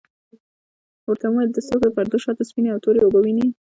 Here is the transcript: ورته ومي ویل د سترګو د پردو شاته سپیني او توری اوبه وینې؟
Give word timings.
ورته 1.07 1.25
ومي 1.27 1.37
ویل 1.39 1.49
د 1.53 1.57
سترګو 1.65 1.87
د 1.91 1.95
پردو 1.95 2.17
شاته 2.23 2.43
سپیني 2.49 2.69
او 2.71 2.81
توری 2.83 2.99
اوبه 3.03 3.19
وینې؟ 3.21 3.45